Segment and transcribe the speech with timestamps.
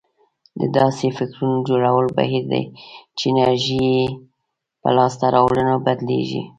[0.59, 2.63] دا داسې فکرونه جوړولو بهير دی
[3.17, 4.01] چې انرژي يې
[4.81, 6.41] په لاسته راوړنو بدلېږي.